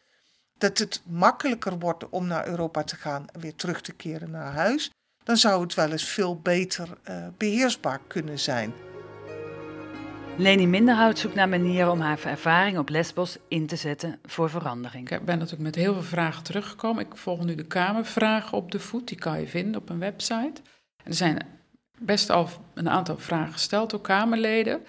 Dat 0.62 0.78
het 0.78 1.02
makkelijker 1.06 1.80
wordt 1.80 2.10
om 2.10 2.28
naar 2.28 2.48
Europa 2.48 2.84
te 2.84 2.96
gaan 2.96 3.26
en 3.34 3.40
weer 3.40 3.56
terug 3.56 3.82
te 3.82 3.94
keren 3.94 4.32
naar 4.32 4.52
huis. 4.52 4.92
Dan 5.24 5.38
zou 5.38 5.62
het 5.62 5.74
wel 5.74 5.92
eens 5.92 6.08
veel 6.08 6.40
beter 6.40 6.98
beheersbaar 7.38 8.00
kunnen 8.08 8.40
zijn. 8.40 8.74
Leni 10.38 10.68
Minderhout 10.68 11.20
zoekt 11.20 11.36
naar 11.36 11.50
manieren 11.50 11.92
om 11.92 12.00
haar 12.00 12.26
ervaring 12.26 12.78
op 12.78 12.90
Lesbos 12.90 13.38
in 13.48 13.68
te 13.68 13.76
zetten 13.76 14.20
voor 14.26 14.50
verandering. 14.50 15.10
Ik 15.10 15.26
ben 15.26 15.38
natuurlijk 15.38 15.64
met 15.64 15.76
heel 15.76 15.94
veel 15.94 16.04
vragen 16.04 16.44
teruggekomen. 16.44 17.06
Ik 17.06 17.18
volg 17.18 17.44
nu 17.46 17.56
de 17.56 17.66
Kamervragen 17.66 18.58
op 18.58 18.72
de 18.72 18.80
voet, 18.80 19.08
die 19.08 19.18
kan 19.18 19.40
je 19.40 19.48
vinden 19.48 19.82
op 19.82 19.90
een 19.90 20.00
website. 20.00 20.62
En 21.04 21.06
er 21.06 21.14
zijn 21.14 21.48
best 22.00 22.30
al 22.30 22.50
een 22.74 22.90
aantal 22.90 23.18
vragen 23.18 23.54
gesteld 23.54 23.90
door 23.90 24.02
Kamerleden. 24.02 24.82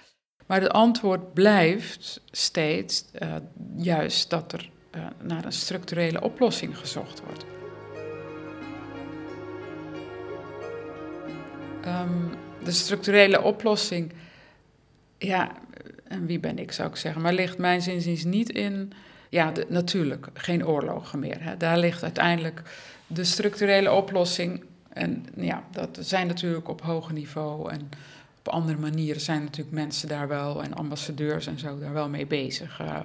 Maar 0.47 0.61
het 0.61 0.71
antwoord 0.71 1.33
blijft 1.33 2.21
steeds 2.31 3.05
uh, 3.19 3.35
juist 3.75 4.29
dat 4.29 4.53
er 4.53 4.71
naar 5.21 5.45
een 5.45 5.51
structurele 5.51 6.21
oplossing 6.21 6.77
gezocht 6.77 7.21
wordt. 7.25 7.45
Um, 11.85 12.29
de 12.63 12.71
structurele 12.71 13.41
oplossing 13.41 14.13
ja, 15.17 15.51
en 16.03 16.25
wie 16.25 16.39
ben 16.39 16.59
ik 16.59 16.71
zou 16.71 16.89
ik 16.89 16.95
zeggen, 16.95 17.21
maar 17.21 17.33
ligt 17.33 17.57
mijn 17.57 17.81
zinziens 17.81 18.23
niet 18.23 18.49
in, 18.49 18.93
ja, 19.29 19.51
natuurlijk, 19.67 20.27
geen 20.33 20.67
oorlogen 20.67 21.19
meer. 21.19 21.43
Hè. 21.43 21.57
Daar 21.57 21.77
ligt 21.77 22.03
uiteindelijk 22.03 22.61
de 23.07 23.23
structurele 23.23 23.91
oplossing. 23.91 24.63
En 24.89 25.25
ja, 25.35 25.63
dat 25.71 25.97
zijn 26.01 26.27
natuurlijk 26.27 26.67
op 26.67 26.81
hoog 26.81 27.11
niveau 27.11 27.71
en 27.71 27.89
op 28.39 28.47
andere 28.47 28.77
manieren 28.77 29.21
zijn 29.21 29.43
natuurlijk 29.43 29.75
mensen 29.75 30.07
daar 30.07 30.27
wel 30.27 30.63
en 30.63 30.73
ambassadeurs 30.73 31.47
en 31.47 31.59
zo 31.59 31.79
daar 31.79 31.93
wel 31.93 32.09
mee 32.09 32.25
bezig. 32.25 32.81
Uh, 32.81 32.99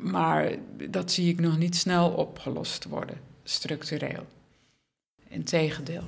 maar 0.00 0.54
dat 0.90 1.12
zie 1.12 1.32
ik 1.32 1.40
nog 1.40 1.58
niet 1.58 1.76
snel 1.76 2.10
opgelost 2.10 2.84
worden, 2.84 3.20
structureel. 3.42 4.26
Integendeel. 5.28 6.04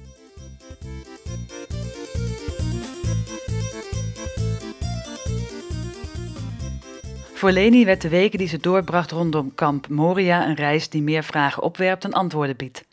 Voor 7.37 7.51
Leni 7.51 7.85
werd 7.85 8.03
de 8.03 8.09
weken 8.09 8.39
die 8.39 8.49
ze 8.49 8.59
doorbracht 8.59 9.11
rondom 9.11 9.55
kamp 9.55 9.89
Moria 9.89 10.49
een 10.49 10.55
reis 10.55 10.89
die 10.89 11.03
meer 11.03 11.25
vragen 11.25 11.63
opwerpt 11.63 12.03
dan 12.03 12.13
antwoorden 12.13 12.57
biedt. 12.57 12.85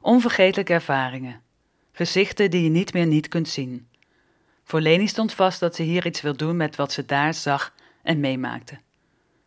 Onvergetelijke 0.00 0.72
ervaringen. 0.72 1.40
Gezichten 1.92 2.50
die 2.50 2.62
je 2.62 2.68
niet 2.68 2.92
meer 2.92 3.06
niet 3.06 3.28
kunt 3.28 3.48
zien. 3.48 3.88
Voor 4.64 4.80
Leni 4.80 5.08
stond 5.08 5.32
vast 5.32 5.60
dat 5.60 5.74
ze 5.74 5.82
hier 5.82 6.06
iets 6.06 6.20
wil 6.20 6.36
doen 6.36 6.56
met 6.56 6.76
wat 6.76 6.92
ze 6.92 7.04
daar 7.04 7.34
zag 7.34 7.74
en 8.02 8.20
meemaakte. 8.20 8.78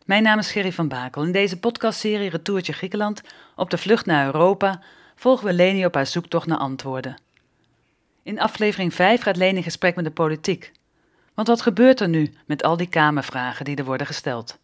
Mijn 0.04 0.22
naam 0.22 0.38
is 0.38 0.52
Gerry 0.52 0.72
van 0.72 0.88
Bakel. 0.88 1.24
In 1.24 1.32
deze 1.32 1.58
podcastserie 1.58 2.30
Retourtje 2.30 2.72
Griekenland 2.72 3.20
op 3.56 3.70
de 3.70 3.78
vlucht 3.78 4.06
naar 4.06 4.26
Europa 4.26 4.80
volgen 5.14 5.46
we 5.46 5.52
Leni 5.52 5.86
op 5.86 5.94
haar 5.94 6.06
zoektocht 6.06 6.46
naar 6.46 6.58
antwoorden. 6.58 7.16
In 8.22 8.40
aflevering 8.40 8.94
5 8.94 9.22
gaat 9.22 9.36
Leni 9.36 9.56
in 9.56 9.62
gesprek 9.62 9.94
met 9.94 10.04
de 10.04 10.10
politiek. 10.10 10.72
Want 11.34 11.48
wat 11.48 11.62
gebeurt 11.62 12.00
er 12.00 12.08
nu 12.08 12.34
met 12.46 12.62
al 12.62 12.76
die 12.76 12.88
kamervragen 12.88 13.64
die 13.64 13.76
er 13.76 13.84
worden 13.84 14.06
gesteld? 14.06 14.58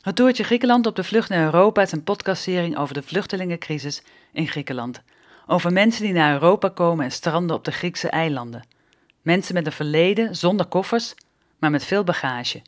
Het 0.00 0.16
Toertje 0.16 0.44
Griekenland 0.44 0.86
op 0.86 0.96
de 0.96 1.04
vlucht 1.04 1.28
naar 1.28 1.44
Europa 1.44 1.82
is 1.82 1.92
een 1.92 2.04
podcastserie 2.04 2.76
over 2.76 2.94
de 2.94 3.02
vluchtelingencrisis 3.02 4.02
in 4.32 4.48
Griekenland. 4.48 5.02
Over 5.46 5.72
mensen 5.72 6.02
die 6.02 6.12
naar 6.12 6.32
Europa 6.32 6.68
komen 6.68 7.04
en 7.04 7.12
stranden 7.12 7.56
op 7.56 7.64
de 7.64 7.72
Griekse 7.72 8.08
eilanden. 8.08 8.64
Mensen 9.22 9.54
met 9.54 9.66
een 9.66 9.72
verleden 9.72 10.36
zonder 10.36 10.66
koffers, 10.66 11.14
maar 11.58 11.70
met 11.70 11.84
veel 11.84 12.04
bagage. 12.04 12.62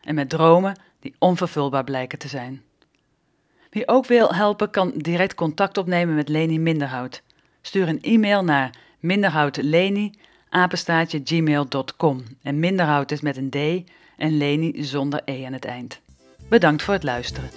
En 0.00 0.14
met 0.14 0.28
dromen 0.28 0.76
die 1.06 1.14
onvervulbaar 1.18 1.84
blijken 1.84 2.18
te 2.18 2.28
zijn. 2.28 2.62
Wie 3.70 3.88
ook 3.88 4.06
wil 4.06 4.34
helpen, 4.34 4.70
kan 4.70 4.92
direct 4.94 5.34
contact 5.34 5.78
opnemen 5.78 6.14
met 6.14 6.28
Leni 6.28 6.58
Minderhout. 6.58 7.22
Stuur 7.60 7.88
een 7.88 8.02
e-mail 8.02 8.44
naar 8.44 8.70
minderhoutleni 9.00 10.12
apenstaatje 10.48 11.20
gmail.com. 11.24 12.22
En 12.42 12.60
minderhout 12.60 13.10
is 13.10 13.20
met 13.20 13.36
een 13.36 13.50
D 13.50 13.90
en 14.16 14.36
Leni 14.36 14.84
zonder 14.84 15.22
E 15.24 15.44
aan 15.46 15.52
het 15.52 15.64
eind. 15.64 16.00
Bedankt 16.48 16.82
voor 16.82 16.94
het 16.94 17.02
luisteren. 17.02 17.50